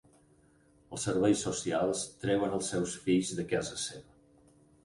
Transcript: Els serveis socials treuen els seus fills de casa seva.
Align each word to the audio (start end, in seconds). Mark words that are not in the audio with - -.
Els 0.95 1.03
serveis 1.07 1.43
socials 1.47 2.01
treuen 2.23 2.57
els 2.61 2.73
seus 2.75 2.97
fills 3.07 3.35
de 3.41 3.47
casa 3.55 3.79
seva. 3.87 4.19